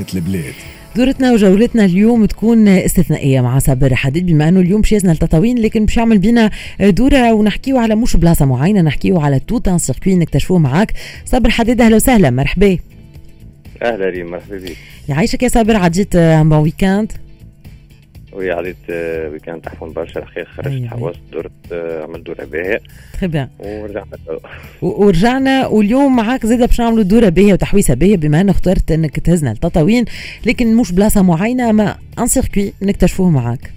زينة 0.00 0.24
البلاد. 0.26 0.54
دورتنا 0.96 1.32
وجولتنا 1.32 1.84
اليوم 1.84 2.24
تكون 2.24 2.68
استثنائية 2.68 3.40
مع 3.40 3.58
صابر 3.58 3.94
حديد 3.94 4.26
بما 4.26 4.48
أنه 4.48 4.60
اليوم 4.60 4.82
شيهزنا 4.82 5.12
لتطاوين 5.12 5.58
لكن 5.58 5.82
باش 5.82 5.96
يعمل 5.96 6.18
بينا 6.18 6.50
دورة 6.80 7.32
ونحكيو 7.32 7.78
على 7.78 7.94
مش 7.94 8.16
بلاصة 8.16 8.44
معينة 8.46 8.80
نحكيو 8.80 9.20
على 9.20 9.40
tout 9.40 9.68
un 9.68 9.78
circuit 9.78 10.14
نكتشفوه 10.14 10.58
معاك. 10.58 10.92
صابر 11.24 11.50
حديد 11.50 11.80
أهلا 11.80 11.96
وسهلا 11.96 12.30
مرحبا. 12.30 12.78
أهلا 13.82 14.08
ريم 14.08 14.30
مرحبا 14.30 14.56
بك. 14.56 14.76
يعيشك 15.08 15.42
يا 15.42 15.48
صابر 15.48 15.76
عديت 15.76 16.16
bon 16.16 16.52
week-end 16.52 17.12
oui 18.32 18.50
عديت 18.50 18.76
week-end 19.32 19.60
تحفون 19.60 19.92
برشا 19.92 20.20
الحقيقة 20.20 20.46
خرجت 20.56 20.66
أيوة. 20.68 20.88
حوست 20.88 21.18
درت 21.32 21.50
آه، 21.72 22.02
عملت 22.02 22.26
دورة 22.26 22.44
باهية 22.44 22.80
ورجعنا. 23.58 24.06
ورجعنا 24.82 25.66
واليوم 25.66 26.16
معاك 26.16 26.46
زاده 26.46 26.66
باش 26.66 26.80
نعملوا 26.80 27.02
دورة 27.02 27.28
باهيه 27.28 27.52
وتحويسه 27.52 27.94
باهيه 27.94 28.16
بما 28.16 28.40
أنك 28.40 28.50
اخترت 28.54 28.92
أنك 28.92 29.18
تهزنا 29.20 29.52
لتطاوين 29.52 30.04
لكن 30.46 30.76
مش 30.76 30.92
بلاصة 30.92 31.22
معينة 31.22 31.72
mais 31.72 31.96
un 32.18 32.26
circuit 32.26 32.72
نكتشفوه 32.82 33.30
معاك 33.30 33.72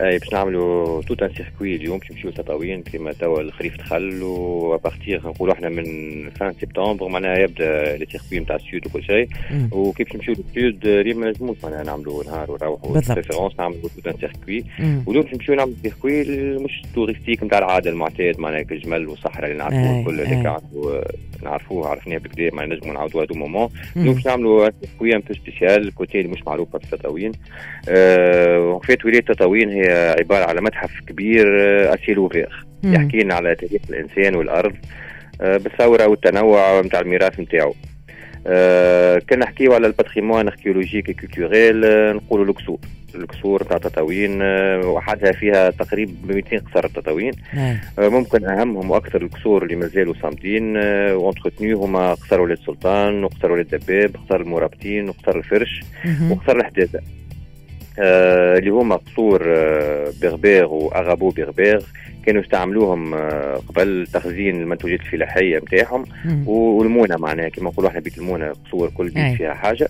اي 0.00 0.18
باش 0.18 0.32
نعملوا 0.32 1.02
tout 1.02 1.22
un 1.22 1.30
circuit 1.34 1.76
اليوم 1.76 1.98
باش 1.98 2.10
نمشيو 2.12 2.30
تطاوين 2.30 2.82
كيما 2.82 3.12
توا 3.12 3.40
الخريف 3.40 3.76
دخل 3.76 4.22
و 4.22 4.35
à 4.35 4.48
partir 4.48 5.28
نقولوا 5.28 5.54
إحنا 5.54 5.68
من 5.68 5.84
fin 6.30 6.52
septembre 6.52 7.08
معناها 7.08 7.38
يبدأ 7.38 7.96
les 7.96 8.06
circuits 8.12 8.38
نتاع 8.40 8.56
ال 8.56 8.63
sud 8.63 8.86
وكل 8.86 9.02
شيء 9.02 9.28
مم. 9.50 9.68
وكيف 9.72 10.06
باش 10.06 10.16
نمشيو 10.16 10.34
لل 10.54 10.67
sud 10.67 10.86
ريم 10.86 11.20
ما 11.20 11.28
نجموش 11.30 11.56
معناها 11.64 11.82
نعملوا 11.84 12.24
نهار 12.24 12.50
ونروحوا 12.50 12.92
بالضبط. 12.92 13.12
préférence 13.12 13.52
نعملوا 13.58 13.80
tout 13.82 14.06
un 14.06 14.14
circuit. 14.20 14.64
واليوم 15.06 15.24
باش 15.24 15.34
نمشيو 15.34 15.54
نعملوا 15.54 15.76
circuit 15.82 16.24
مش 16.58 16.82
touristique 16.94 17.42
نتاع 17.44 17.58
العادة 17.58 17.90
المعتاد 17.90 18.38
معناها 18.40 18.62
كالجمل 18.62 19.08
والصحراء 19.08 19.44
اللي 19.50 19.58
نعرفوه 19.58 20.00
الكل 20.00 20.42
نعرفوا 20.42 21.00
نعرفوه 21.42 21.88
عرفناه 21.88 22.18
بكدا 22.18 22.50
ما 22.56 22.66
نجموا 22.66 22.94
نعاودوها 22.94 23.24
du 23.24 23.34
moment. 23.34 23.68
اليوم 23.96 24.14
باش 24.14 24.26
نعملوا 24.26 24.70
circuit 24.84 25.14
un 25.16 25.20
peu 25.20 25.34
spécial 25.34 25.94
côté 25.94 26.20
اللي 26.20 26.32
مش 26.32 26.42
معروفة 26.46 26.78
في 26.78 26.96
تطاوين 26.96 27.32
آه 27.88 28.80
فات 28.88 29.04
ولايه 29.04 29.20
تطاوين 29.20 29.68
هي 29.70 29.83
عبارة 29.92 30.44
على 30.44 30.60
متحف 30.60 31.00
كبير 31.06 31.46
à 31.60 31.94
ciel 31.94 32.18
مم. 32.84 32.94
يحكي 32.94 33.18
لنا 33.18 33.34
على 33.34 33.54
تاريخ 33.54 33.82
الإنسان 33.90 34.34
والأرض 34.34 34.74
آه 35.40 35.56
بالثروة 35.56 36.06
والتنوع 36.06 36.80
نتاع 36.80 37.00
الميراث 37.00 37.40
نتاعو 37.40 37.74
آه 38.46 39.18
كان 39.28 39.38
نحكيو 39.38 39.74
على 39.74 39.86
ال 39.86 39.92
patrimoine 39.92 40.48
archéologique 40.48 41.20
culturel 41.20 41.84
آه 41.84 42.12
نقولوا 42.12 42.44
القصور 42.44 42.78
القصور 43.14 43.62
نتاع 43.62 43.78
تطاوين 43.78 44.42
آه 44.42 44.86
وحدها 44.86 45.32
فيها 45.32 45.70
تقريبا 45.70 46.12
200 46.24 46.58
قصر 46.58 46.88
تطاوين. 46.88 47.32
آه، 47.98 48.08
ممكن 48.08 48.44
أهمهم 48.44 48.90
وأكثر 48.90 49.22
الكسور 49.22 49.62
اللي 49.62 49.76
مازالوا 49.76 50.14
صامدين 50.22 50.76
وانتروتنيو 51.12 51.78
هما 51.84 52.14
قصر 52.14 52.40
ولاد 52.40 52.58
سلطان 52.66 53.24
وقصر 53.24 53.52
ولاد 53.52 53.68
دباب 53.68 54.16
قصر 54.16 54.40
المرابطين 54.40 55.08
وقصر 55.08 55.36
الفرش. 55.38 55.80
وقصر 56.30 56.56
الحداثه 56.56 56.98
آه 56.98 57.23
اللي 57.98 58.70
هما 58.70 58.96
قصور 58.96 59.42
آه 59.46 60.12
بغباغ 60.22 60.72
وأغابو 60.74 61.28
بغباغ 61.28 61.82
كانوا 62.26 62.42
يستعملوهم 62.42 63.14
آه 63.14 63.60
قبل 63.68 64.06
تخزين 64.12 64.60
المنتوجات 64.62 65.00
الفلاحية 65.00 65.58
نتاعهم. 65.58 66.04
والمونة 66.46 67.16
معناها 67.16 67.48
كما 67.48 67.70
نقولوا 67.70 67.90
إحنا 67.90 68.00
بيت 68.00 68.18
المونة 68.18 68.52
قصور 68.66 68.90
كل 68.96 69.12
أي. 69.16 69.28
بيت 69.30 69.36
فيها 69.38 69.54
حاجة 69.54 69.88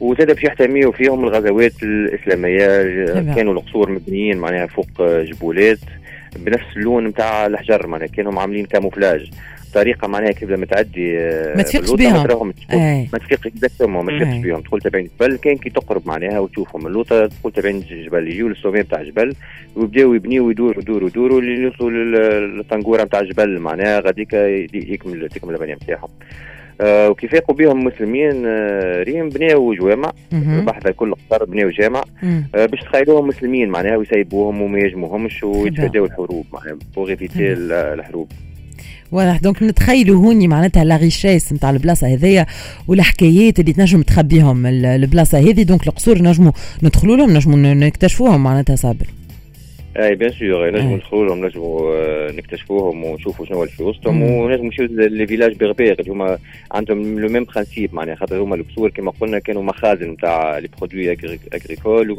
وزاد 0.00 0.32
باش 0.34 0.44
يحتميوا 0.44 0.92
فيهم 0.92 1.24
الغزوات 1.24 1.82
الإسلامية 1.82 3.06
طبعا. 3.06 3.34
كانوا 3.34 3.52
القصور 3.52 3.90
مبنيين 3.90 4.36
معناها 4.38 4.66
فوق 4.66 4.86
جبولات 5.02 5.78
بنفس 6.36 6.66
اللون 6.76 7.06
نتاع 7.06 7.46
الحجر 7.46 7.86
معناها 7.86 8.06
كانوا 8.08 8.40
عاملين 8.40 8.66
camouflage 8.66 9.30
طريقة 9.74 10.08
معناها 10.08 10.30
كيف 10.32 10.50
لما 10.50 10.66
تعدي 10.66 11.18
آه، 11.18 11.56
ما 11.56 11.62
تفيقش 11.62 11.86
تقول- 11.86 11.98
أي. 12.72 13.08
ما 13.12 13.18
تفيق 13.18 13.46
exactement 13.46 14.04
ما 14.04 14.18
تفيقش 14.18 14.34
أي. 14.34 14.42
بيهم 14.42 14.60
تقول 14.60 14.80
تبعين 14.80 15.08
جبل 15.20 15.36
كان 15.36 15.56
كي 15.56 15.70
تقرب 15.70 16.02
معناها 16.06 16.38
وتشوفهم 16.38 16.86
اللوطه 16.86 17.26
تقول 17.26 17.52
تبعين 17.52 17.80
جبل 17.90 18.28
يجوا 18.28 18.48
لل 18.48 18.56
sommet 18.56 18.80
نتاع 18.80 19.02
جبل 19.02 19.34
ويبداو 19.76 20.14
يبنيو 20.14 20.46
ويدوروا 20.46 20.82
يدوروا 20.82 21.08
يدوروا 21.08 21.40
اللي 21.40 21.62
يوصلوا 21.62 21.90
لل- 21.90 22.56
للطنجورة 22.56 23.02
نتاع 23.04 23.20
الجبل 23.20 23.58
معناها 23.58 24.00
غاديك 24.00 24.32
يكمل 24.74 25.28
تكمل 25.28 25.54
البنية 25.54 25.74
نتاعهم 25.74 26.08
آه 26.80 27.08
وكيف 27.10 27.32
يقوا 27.32 27.54
بهم 27.54 27.78
المسلمين 27.78 28.42
آه 28.46 29.02
ريم 29.02 29.28
بناو 29.28 29.74
جوامع. 29.74 30.12
بحث 30.66 30.86
كل 30.88 31.14
قصر 31.14 31.44
بناو 31.44 31.70
جامع. 31.70 32.04
آه 32.54 32.66
باش 32.66 32.80
تخيلوهم 32.80 33.26
مسلمين 33.28 33.68
معناها 33.68 33.96
ويسيبوهم 33.96 34.62
وما 34.62 34.78
يهجموهمش 34.78 35.40
خبا. 35.44 35.56
ويتفاداو 35.56 36.04
الحروب 36.04 36.46
معناها 36.52 36.78
pour 36.96 37.08
éviter 37.10 37.52
الحروب 37.52 38.28
واضح 39.12 39.36
donc 39.38 39.62
نتخيلوا 39.62 40.16
هوني 40.16 40.48
معناتها 40.48 40.84
la 40.84 40.96
richesse 40.96 41.52
نتاع 41.52 41.70
البلاصة 41.70 42.06
هذيا 42.14 42.46
والحكايات 42.88 43.60
اللي 43.60 43.72
تنجم 43.72 44.02
تخبيهم 44.02 44.66
ال- 44.66 44.86
البلاصة 44.86 45.38
هذه 45.38 45.62
donc 45.62 45.86
القصور 45.86 46.22
نجموا 46.22 46.52
ندخلوا 46.82 47.16
لهم 47.16 47.30
نجموا 47.36 47.56
نكتشفوهم 47.74 48.42
معناتها 48.44 48.76
صابر 48.76 49.06
أي 49.96 50.14
bien 50.14 50.30
sûr. 50.32 50.70
نجموا 50.70 50.96
ندخلوا 50.96 51.26
لهم 51.26 51.44
نجموا 51.46 51.94
آه، 51.94 52.32
نكتشفوهم 52.32 53.04
ونشوفوا 53.04 53.46
شنو 53.46 53.62
اللي 53.62 53.72
في 53.74 53.82
وسطهم. 53.82 54.22
ونجموا 54.22 54.64
نمشيو 54.64 54.86
les 54.90 55.26
villages 55.26 55.56
berbères 55.56 55.94
اللي 56.00 56.12
هما 56.12 56.38
عندهم 56.72 57.18
le 57.20 57.28
même 57.28 57.44
principe 57.44 57.94
معناها 57.94 58.14
خاطر 58.16 58.42
هما 58.42 58.54
القصور 58.54 58.90
كما 58.90 59.10
قلنا 59.20 59.38
كانوا 59.38 59.62
مخازن 59.62 60.10
نتاع 60.10 60.58
les 60.58 60.68
produits 60.78 61.16
agricoles. 61.54 62.16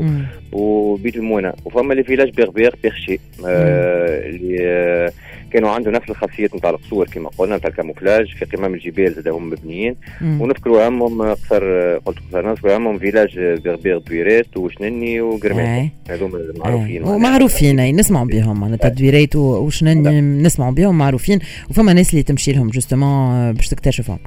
وبيت 0.51 1.16
المونه 1.16 1.53
وفما 1.66 1.94
les 1.94 2.03
villages 2.03 2.30
berbères 2.30 2.69
perchés 2.84 3.19
اللي 3.45 4.57
آه 4.61 5.11
كانوا 5.54 5.70
عندهم 5.70 5.94
نفس 5.94 6.10
الخاصيات 6.10 6.56
نتاع 6.56 6.70
القصور 6.70 7.06
كما 7.08 7.30
قلنا 7.38 7.58
نتاع 7.58 7.70
ال 7.69 7.75
camouflage 7.75 8.28
في 8.40 8.46
قمم 8.46 8.74
الجبال 8.74 9.14
زاد 9.14 9.28
هم 9.28 9.50
مبنيين. 9.50 9.96
ونذكروا 10.22 10.86
اهمهم 10.86 11.22
قصر 11.22 11.64
قلت 11.98 12.18
قصر 12.30 12.52
نذكروا 12.52 12.76
اهمهم 12.76 13.00
villages 13.00 13.40
berbères 13.40 13.97
دويرات 13.98 14.58
وشنني 14.58 15.22
وقرماسة 15.22 15.59
أي. 15.68 15.90
هذوما. 16.10 16.38
المعروفين 16.38 17.02
معناها. 17.02 17.16
ومعروفين 17.16 17.80
أي 17.80 17.92
نسمعوا 17.92 18.26
بهم 18.28 18.60
معناتها 18.60 18.90
دويرات 18.90 19.35
و- 19.36 19.40
وشنني 19.57 20.44
نسمعوا 20.44 20.72
بهم 20.72 20.98
معروفين 20.98 21.40
وفما 21.70 21.94
ناس 21.94 22.12
اللي 22.12 22.24
تمشي 22.24 22.52
لهم 22.52 22.70
justement 22.69 23.53
باش 23.54 23.68
تكتشفهم 23.68 24.20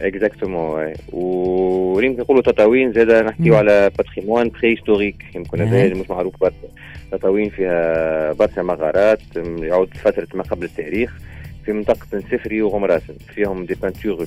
exactement 0.00 0.92
وريم 1.12 2.12
نقولوا 2.12 2.42
تطاوين 2.42 2.92
زاد 2.92 3.10
نحكيو. 3.10 3.54
على 3.56 3.90
patrimoine 3.98 4.48
préhistorique 4.48 5.24
يمكن 5.34 5.60
هذا 5.60 5.94
مش 5.94 6.10
معروف 6.10 6.34
برشا 6.40 6.68
تطاوين 7.12 7.50
فيها 7.50 8.32
برشا 8.32 8.60
مغارات 8.60 9.20
يعود 9.36 9.94
فترة 9.96 10.28
ما 10.34 10.42
قبل 10.42 10.64
التاريخ 10.64 11.18
في 11.64 11.72
منطقة 11.72 12.06
نسفري 12.14 12.62
وغمراسن 12.62 13.14
فيهم 13.34 13.64
des 13.64 13.74
peintures 13.74 14.26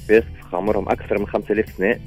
عمرهم 0.54 0.90
أكثر 0.90 1.20
من 1.20 1.28
5000 1.28 1.70
سنة 1.78 2.00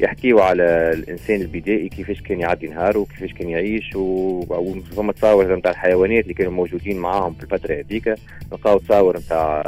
يحكيو 0.00 0.40
على 0.40 0.90
الإنسان 0.94 1.40
البدائي 1.40 1.88
كيفاش 1.88 2.20
كان 2.20 2.40
يعدي 2.40 2.66
نهاره 2.68 2.98
وكيفاش 2.98 3.32
كان 3.32 3.48
يعيش 3.48 3.96
وفما 3.96 5.12
تصاور 5.12 5.56
نتاع 5.56 5.70
الحيوانات 5.70 6.22
اللي 6.22 6.34
كانوا 6.34 6.52
موجودين 6.52 6.98
معاهم 6.98 7.34
في 7.34 7.42
الفترة 7.44 7.74
هذيك 7.74 8.14
نلقاو 8.52 8.78
تصاور 8.78 9.16
نتاع 9.16 9.62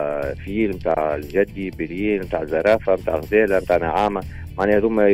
فيل 0.45 0.71
نتاع 0.71 1.15
الجدي 1.15 1.71
بليل 1.71 2.21
نتاع 2.21 2.45
زرافة 2.45 2.95
نتاع 2.95 3.17
غزالة 3.17 3.59
نتاع 3.59 3.77
نعامة. 3.77 4.23
معناها 4.59 4.77
هذوما 4.79 5.09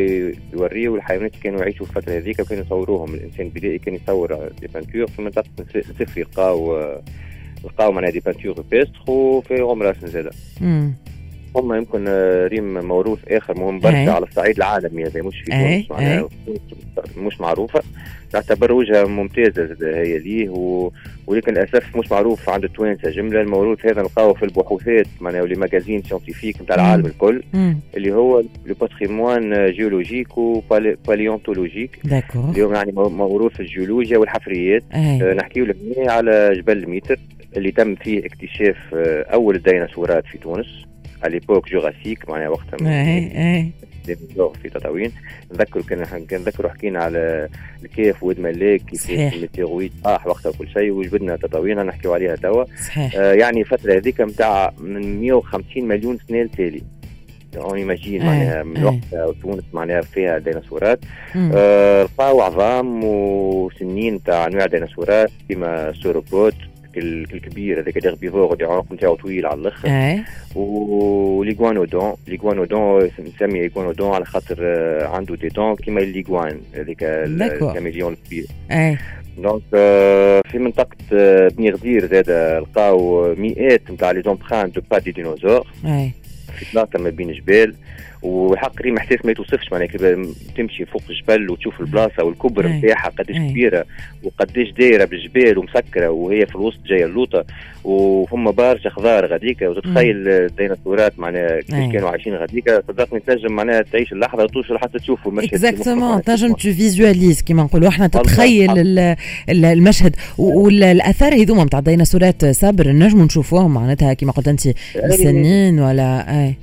يوريو 0.53 0.97
الحيوانات 0.97 1.31
اللي 1.31 1.43
كانوا 1.43 1.61
يعيشوا 1.61 1.87
في 1.87 1.97
الفترة 1.97 2.13
هذيك 2.13 2.41
وكانوا 2.41 2.65
يصوروهم. 2.65 3.15
الإنسان 3.15 3.47
البدائي 3.47 3.79
كان 3.79 3.95
يصور 3.95 4.49
des 4.61 4.67
peintures 4.67 5.07
في 5.07 5.23
منطقة 5.23 5.45
نس- 5.61 5.77
نسفري 5.77 6.23
لقاو 6.23 6.79
لقاو 7.65 7.93
معناها 7.93 8.11
des 8.11 8.21
peintures 8.21 8.57
rupestres 8.57 9.11
وفي 9.11 9.55
غمراسن 9.63 10.05
زادة. 10.05 10.31
هم 11.57 11.75
يمكن 11.75 12.05
آه، 12.09 12.47
ريم 12.47 12.85
موروث 12.87 13.19
آخر 13.29 13.59
مهم. 13.61 13.79
برشا 13.81 14.11
على 14.13 14.27
الصعيد 14.27 14.57
العالمي 14.57 15.05
هذا 15.05 15.23
مش 15.23 15.41
في 15.41 15.53
أي، 15.53 15.83
تونس 15.83 15.91
معناها 16.01 16.29
مش 17.17 17.41
معروفة 17.41 17.81
تعتبر 18.33 18.73
وجهة 18.73 19.05
ممتازة 19.05 19.77
هي 19.83 20.19
ليه 20.19 20.49
و... 20.49 20.91
ولكن 21.27 21.53
للأسف 21.53 21.97
مش 21.97 22.13
معروف 22.13 22.49
عند 22.51 22.65
التوانسه 22.65 23.11
جملة 23.11 23.41
الموروث 23.41 23.87
هذا 23.87 24.03
نلقاوه 24.03 24.35
في 24.35 24.43
البحوثات 24.43 25.07
معناها 25.21 25.43
و 25.43 25.46
les 25.46 25.55
magazines 25.55 26.03
scientifiques 26.03 26.63
نتاع 26.63 26.75
العالم. 26.77 27.07
الكل 27.07 27.43
مم. 27.55 27.79
اللي 27.97 28.13
هو 28.13 28.41
le 28.67 28.75
patrimoine 28.81 29.71
géologique 29.71 30.39
و 31.09 31.15
paléontologique 31.15 31.99
اللي 32.51 32.63
هو 32.63 32.73
يعني 32.73 32.93
مو- 32.93 33.09
موروث 33.09 33.61
الجيولوجيا 33.61 34.19
والحفريات 34.19 34.83
أي. 34.95 35.23
آه، 35.31 35.35
نحكيو 35.35 35.65
لهنا 35.65 36.13
على 36.13 36.53
جبل 36.57 36.77
الميتر 36.79 37.17
اللي 37.57 37.71
تم 37.71 37.95
فيه 37.95 38.27
اكتشاف 38.27 38.77
آه، 38.95 39.23
أول 39.23 39.55
الديناصورات 39.57 40.25
في 40.27 40.39
تونس 40.39 40.67
على 41.25 41.33
l'époque 41.33 41.69
jurassique 41.69 42.29
معناها 42.29 42.49
وقتها 42.49 42.89
أي. 42.89 43.57
أي. 43.57 43.71
ديناصور 44.07 44.53
في 44.63 44.69
تطاوين 44.69 45.13
نذكر 45.53 45.81
كان 45.81 46.07
نذكروا 46.33 46.71
حكينا 46.71 47.03
على 47.03 47.49
الكيف 47.85 48.23
واد 48.23 48.41
ملاك 48.41 48.81
كيف. 48.81 49.11
ال 49.11 49.18
météoroïde 49.18 49.93
طاح 50.05 50.27
وقتها 50.27 50.51
وكل 50.51 50.69
شيء 50.69 50.91
وجبدنا 50.91 51.37
تطاوين 51.37 51.87
نحكيو 51.87 52.15
عليها 52.15 52.37
توا 52.37 52.65
آه، 53.17 53.33
يعني 53.33 53.61
الفترة 53.61 53.95
هذيك 53.95 54.21
نتاع 54.21 54.73
من 54.79 55.21
150 55.21 55.85
مليون 55.89 56.19
سنه 56.29 56.43
التالي 56.43 56.83
on 57.57 57.79
imagine 57.79 58.27
معناها 58.27 58.63
من 58.63 58.77
أي. 58.77 58.85
وقتها 58.85 59.35
تونس 59.43 59.65
معناها 59.73 60.01
فيها 60.01 60.39
ديناصورات. 60.39 61.01
آه، 61.37 62.03
لقاو 62.03 62.41
عظام 62.41 63.05
وسنين 63.05 64.23
تاع 64.23 64.47
انواع 64.47 64.67
ديناصورات 64.67 65.31
كيما 65.49 65.91
ال 65.91 65.97
sauropode 65.97 66.55
الكبير 66.99 67.81
هذاك 67.81 67.97
ال 67.97 68.03
herbivore 68.03 68.53
اللي 68.53 68.65
العنق 68.65 68.93
نتاعو 68.93 69.15
طويل 69.15 69.47
على 69.47 69.61
الأخر. 69.61 69.89
اي 69.89 70.25
و 70.55 70.68
l'iguanodon 70.68 72.15
l'iguanodon 72.29 73.11
مسمي 73.19 73.61
l'iguanodon 73.61 74.15
على 74.15 74.25
خاطر 74.25 74.57
آه، 74.61 75.07
عنده 75.07 75.37
دي 75.37 75.49
دون 75.49 75.77
كيما 75.77 76.01
ال 76.01 76.09
iguane 76.09 76.61
هذاك 76.75 77.03
ال 77.03 77.15
caméléon 77.15 78.13
الكبير 78.13 78.47
donc 79.39 79.63
في 80.51 80.59
منطقة 80.59 80.97
بني 81.49 81.71
غدير 81.71 82.07
زادة 82.07 82.31
لقاو 82.63 83.35
مئات 83.35 83.91
نتاع 83.91 84.11
les 84.11 84.23
empreintes 84.23 84.71
de 84.71 84.81
pas 84.91 84.99
des 84.99 85.13
dinosaures 85.13 85.67
اي 85.85 86.11
في 86.59 86.65
بلاصة 86.73 86.99
ما 86.99 87.11
بين 87.11 87.33
جبال. 87.33 87.75
وحق 88.25 88.83
ريم 88.83 88.97
احساس 88.97 89.25
ما 89.25 89.31
يتوصفش 89.31 89.73
معناها 89.73 89.87
كيف 89.87 90.03
تمشي 90.57 90.85
فوق 90.85 91.03
الجبل 91.11 91.51
وتشوف 91.51 91.81
البلاصة 91.81 92.25
والكبر 92.25 92.67
نتاعها 92.67 93.09
قداش 93.09 93.37
كبيرة 93.37 93.85
وقداش 94.23 94.71
دايرة 94.71 95.05
بالجبال 95.05 95.59
ومسكرة 95.59 96.09
وهي 96.09 96.47
في 96.47 96.55
الوسط 96.55 96.79
جاية 96.87 97.05
اللوطة 97.05 97.45
وفما 97.85 98.51
برشا 98.51 98.91
خضار 98.91 99.27
غاديك 99.27 99.63
وتتخيل 99.63 100.29
الديناصورات 100.29 101.19
معناها 101.19 101.61
كيف 101.61 101.93
كانوا 101.93 102.09
عايشين 102.09 102.35
غاديك. 102.35 102.71
صدقني 102.89 103.21
تنجم 103.21 103.53
معناها 103.53 103.83
تعيش 103.83 104.13
اللحظة 104.13 104.43
وتوصل 104.43 104.79
حتى 104.79 104.99
تشوفوا 104.99 105.33
المشهد 105.33 105.49
exactement 105.49 106.23
تنجم 106.23 106.53
تو 106.53 106.59
visualise 106.59 107.43
كيما 107.43 107.63
نقولوا. 107.63 107.89
إحنا 107.89 108.07
تتخيل 108.07 108.89
المشهد. 109.49 110.17
والآثار 110.39 111.35
هذوما 111.35 111.65
نتاع 111.65 111.79
الديناصورات 111.79 112.45
صابر 112.45 112.93
نجموا 112.93 113.25
نشوفوهم 113.25 113.75
معناتها 113.75 114.15
كيما 114.15 114.33
قلت 114.33 114.49
أنت 114.49 114.67
السنين 114.97 115.81
ولا 115.81 116.41
اي 116.45 116.55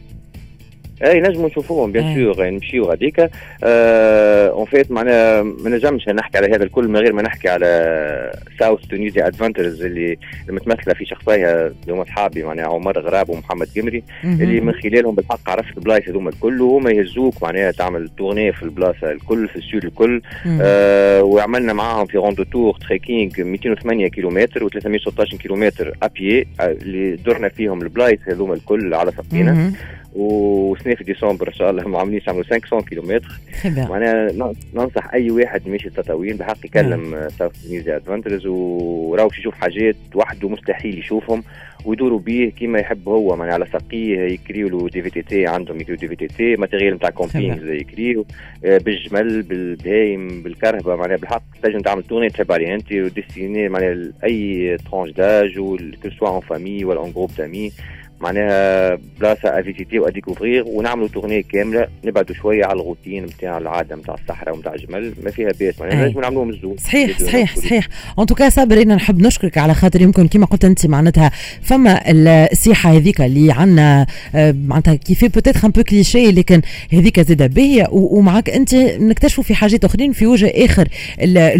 اي 1.03 1.21
نجموا 1.21 1.47
نشوفوهم 1.47 1.91
bien 1.91 2.15
sûr 2.15 2.43
يعني 2.43 2.55
نمشيو 2.55 2.83
غاديك 2.83 3.29
en 3.63 4.65
fait 4.65 4.91
معناها 4.91 5.43
ما 5.43 5.69
نجمش 5.69 6.09
نحكي 6.09 6.37
على 6.37 6.55
هذا 6.55 6.63
الكل 6.63 6.87
من 6.87 6.97
غير 6.97 7.13
ما 7.13 7.21
نحكي 7.21 7.49
على 7.49 8.31
South 8.59 8.81
Tunisia 8.81 9.27
Adventures 9.27 9.81
اللي 9.83 10.17
متمثلة 10.49 10.93
في 10.93 11.05
شخصيها 11.05 11.67
اللي 11.67 11.93
هما 11.93 12.01
اصحابي 12.01 12.43
معناها 12.43 12.65
عمر 12.67 12.99
غراب 12.99 13.29
ومحمد 13.29 13.67
قمري 13.77 14.03
اللي 14.23 14.61
من 14.61 14.73
خلالهم 14.73 15.15
بالحق 15.15 15.49
عرفت 15.49 15.77
البلايص 15.77 16.09
هذوما 16.09 16.29
الكل 16.29 16.61
وهما 16.61 16.91
يهزوك 16.91 17.43
معناها 17.43 17.71
تعمل 17.71 18.09
tournée 18.17 18.53
في 18.53 18.63
البلاصة 18.63 19.11
الكل 19.11 19.47
في 19.47 19.55
ال 19.55 19.63
sud 19.63 19.85
الكل. 19.85 20.21
آه 20.61 21.23
وعملنا 21.23 21.73
معاهم 21.73 22.05
في 22.05 22.17
Rando 22.17 22.43
Tour 22.43 22.77
trekking 22.87 23.41
208 23.41 24.07
كيلومتر 24.07 24.69
و316 24.69 25.35
كيلومتر 25.37 25.97
ابيي 26.03 26.47
اللي 26.61 27.15
درنا 27.15 27.49
فيهم 27.49 27.81
البلايص 27.81 28.19
هذوما 28.27 28.53
الكل 28.53 28.93
على 28.93 29.11
سقينا 29.11 29.73
وسنه 30.15 30.95
في 30.95 31.03
ديسمبر 31.03 31.47
إن 31.47 31.53
شاء 31.53 31.69
الله. 31.69 31.87
ما 31.87 31.99
عاملين 31.99 32.21
يعملوا 32.27 32.43
500 32.43 32.83
كيلومتر. 32.83 33.39
معناها 33.65 34.31
ننصح 34.73 35.13
أي 35.13 35.31
واحد 35.31 35.67
يمشي 35.67 35.87
التطاوين 35.87 36.37
بحق 36.37 36.65
يكلم 36.65 37.29
South 37.39 37.63
Tunisia 37.63 37.95
Adventures 37.95 38.45
وراهو 38.45 39.29
يشوف 39.39 39.55
حاجات 39.55 39.95
وحده 40.15 40.49
مستحيل 40.49 40.99
يشوفهم 40.99 41.43
ويدوروا 41.85 42.19
به 42.19 42.51
كيما 42.59 42.79
يحب 42.79 43.09
هو. 43.09 43.35
معناها 43.35 43.53
على 43.53 43.65
ساقيه 43.73 44.19
يكريو 44.19 44.69
له 44.69 44.89
des 44.89 45.01
VTT 45.01 45.47
عندهم 45.47 45.81
يكريو 45.81 45.97
des 45.97 46.07
VTT 46.07 46.55
matériel 46.55 46.93
نتاع 46.95 47.09
camping 47.09 47.73
يكريو. 47.73 48.25
آه، 48.65 48.77
بالجمل 48.77 49.41
بالبهايم 49.41 50.43
بالكرهبه 50.43 50.95
معناها 50.95 51.17
بالحق 51.17 51.43
تنجم 51.63 51.79
تعمل 51.79 52.03
tournée 52.03 52.29
تحب 52.29 52.51
عليه. 52.51 52.75
أنت 52.75 52.91
وديستيني 52.91 53.69
معناها 53.69 53.93
la 53.93 54.77
tranche 54.77 55.11
d'âge 55.11 55.55
que 56.03 56.09
ce 56.19 56.22
soit 56.22 56.29
en 56.29 56.39
famille 56.39 56.85
ولا 56.85 56.99
en 56.99 57.11
groupe 57.11 57.31
d'amis 57.37 57.71
معناها 58.21 58.97
بلاصة 59.19 59.59
à 59.59 59.64
visiter 59.64 59.99
و 59.99 60.05
à 60.05 60.11
découvrir 60.11 60.63
ونعملوا 60.67 61.07
tournée 61.07 61.43
كاملة 61.43 61.87
نبعدوا 62.03 62.35
شوية 62.35 62.65
على 62.65 62.81
الروتين 62.81 63.25
نتاع 63.25 63.57
العادة 63.57 63.95
نتاع 63.95 64.15
الصحراء 64.23 64.55
ونتاع 64.55 64.73
الجمل 64.73 65.13
ما 65.23 65.31
فيها 65.31 65.51
باس 65.59 65.79
معناها 65.79 66.05
لازم 66.05 66.21
نعملوهم 66.21 66.49
الزوج 66.49 66.79
صحيح 66.79 67.19
صحيح 67.19 67.55
صحيح. 67.57 67.87
en 68.19 68.25
tout 68.25 68.39
cas 68.39 68.49
صابر 68.49 68.81
إنا 68.81 68.95
نحب 68.95 69.21
نشكرك 69.21 69.57
على 69.57 69.73
خاطر 69.73 70.01
يمكن 70.01 70.27
كما 70.27 70.45
قلت 70.45 70.65
أنت 70.65 70.85
معناتها 70.85 71.31
فما 71.61 72.01
السياحه 72.11 72.91
هذيك 72.91 73.21
اللي 73.21 73.51
عندنا 73.51 74.05
آه، 74.35 74.55
معناتها 74.65 74.95
كيف 74.95 75.25
peut-être 75.25 75.65
un 75.65 75.71
peu 75.71 75.83
cliché 75.83 76.31
لكن 76.31 76.61
هذيك 76.93 77.19
زاده 77.19 77.47
باهية 77.47 77.87
ومعك 77.91 78.49
أنت 78.49 78.75
نكتشفوا 78.75 79.43
في 79.43 79.55
حاجات 79.55 79.85
أخرين 79.85 80.11
في 80.11 80.27
وجه 80.27 80.53
آخر 80.55 80.87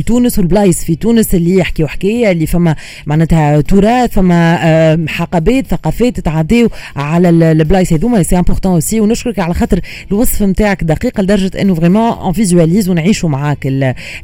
تونس 0.05 0.39
والبلايص 0.39 0.83
في 0.83 0.95
تونس 0.95 1.35
اللي 1.35 1.55
يحكيوا 1.55 1.87
حكاية 1.87 2.31
اللي 2.31 2.45
فما 2.45 2.75
معناتها 3.05 3.61
تراث 3.61 4.13
فما 4.13 5.05
حقبات 5.09 5.67
ثقافات 5.67 6.19
تتعدى 6.19 6.50
نعديو 6.51 6.69
على 6.95 7.29
البلايص 7.29 7.93
هذوما. 7.93 8.23
c'est 8.23 8.37
important 8.37 8.73
aussi 8.73 9.01
ونشكرك 9.01 9.39
على 9.39 9.53
خاطر 9.53 9.79
الوصف 10.11 10.43
نتاعك 10.43 10.83
دقيق 10.83 11.21
لدرجة 11.21 11.61
إنه 11.61 11.75
vraiment 11.75 12.11
on 12.11 12.33
visualise 12.33 12.89
ونعيشوا 12.89 13.29
معاك 13.29 13.67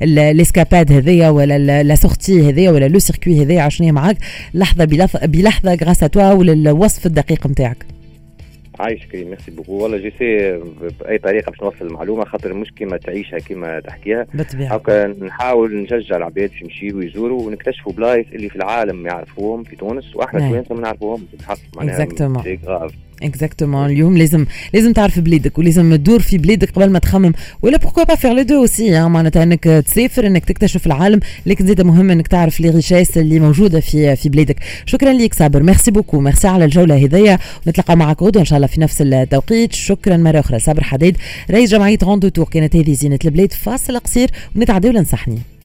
ال 0.02 0.12
escapade 0.12 0.92
هذيا 0.92 1.30
ولا 1.30 1.84
la 1.84 1.96
sortie 1.96 2.50
هذيا 2.50 2.72
ولا 2.72 2.88
le 2.88 3.00
circuit 3.00 3.44
هذايا 3.44 3.62
عشناه 3.62 3.92
معاك. 3.92 4.18
لحظة 4.54 4.86
بلحظة 5.26 5.74
grâce 5.74 6.00
à 6.00 6.08
toi 6.08 6.32
وللوصف 6.32 7.06
الدقيق 7.06 7.48
نتاعك. 7.48 7.97
عايش 8.80 9.06
كريم 9.06 9.30
merci 9.30 9.52
beaucoup 9.52 9.74
والله 9.74 9.98
j'essaie 9.98 10.58
بأي 11.00 11.18
طريقة 11.18 11.50
باش 11.50 11.62
نوصل 11.62 11.88
المعلومة 11.88 12.26
خاطر 12.26 12.54
مش 12.54 12.72
كيما 12.72 12.98
تعيشها 12.98 13.40
كيما 13.40 13.80
تحكيها. 13.80 14.28
بالطبيعة. 14.34 14.74
هكا 14.74 15.08
نحاول 15.08 15.84
نشجع 15.84 16.18
العباد 16.18 16.50
باش 16.50 16.62
يمشيوا 16.62 17.00
ويزوروا 17.00 17.42
ونكتشفوا 17.48 17.94
بلايص 17.94 18.26
اللي 18.34 18.50
في 18.50 18.56
العالم 18.56 18.96
ما 18.96 19.10
يعرفوهم 19.10 19.64
في 19.64 19.76
تونس 19.76 20.16
وإحنا 20.16 20.40
نعم. 20.40 20.52
توانسه 20.52 20.76
ما 20.76 20.82
نعرفوهم. 20.82 21.28
بالحق 21.32 21.58
معناها 21.78 21.96
exactement 23.24 23.86
اليوم 23.86 24.18
لازم 24.18 24.46
لازم 24.74 24.94
تعرف 24.94 25.20
بلادك 25.20 25.58
ولازم 25.58 25.96
تدور 25.96 26.20
في 26.20 26.38
بلادك 26.38 26.72
قبل 26.72 26.90
ما 26.90 27.00
تخمم 27.00 27.34
ولا 27.62 27.78
pourquoi 27.78 28.04
pas 28.04 28.16
faire 28.16 28.34
les 28.34 28.42
deux 28.42 28.56
aussi 28.56 29.08
معناتها 29.08 29.44
انك 29.44 29.64
تسافر 29.64 30.28
انك 30.28 30.46
تكتشف 30.46 30.86
العالم 30.86 31.20
لكن 31.46 31.68
زيد 31.68 31.82
مهم 31.82 32.12
انك 32.12 32.28
تعرف 32.28 32.60
les 32.60 32.70
richesses 32.70 33.18
اللي 33.18 33.40
موجوده 33.40 33.80
في 33.80 34.16
في 34.16 34.30
بلادك 34.30 34.60
شكرا 34.86 35.14
ليك 35.14 35.34
صابر 35.34 35.64
merci 35.64 35.92
beaucoup 35.92 36.20
merci 36.20 36.48
على 36.48 36.66
الجوله 36.66 36.96
هذيا 36.96 37.40
ونتلقى 37.68 37.98
معك 37.98 38.24
غدوه 38.24 38.42
ان 38.42 38.46
شاء 38.46 38.58
الله 38.58 38.68
في 38.68 38.82
نفس 38.82 39.02
التوقيت 39.02 39.74
شكرا 39.74 40.18
مره 40.18 40.40
أخرى 40.40 40.60
صابر 40.60 40.84
حديد 40.84 41.18
رئيس 41.52 41.70
جمعيه 41.72 41.98
Rando 42.04 42.28
Tour 42.28 42.46
كانت 42.46 42.76
هذه 42.76 42.94
زينه 42.94 43.20
البلاد 43.26 43.54
فاصل 43.54 44.00
قصير 44.00 44.30
ونتعداو 44.56 44.92
لنصحني 44.92 45.57